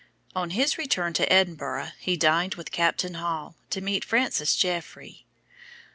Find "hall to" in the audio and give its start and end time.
3.13-3.81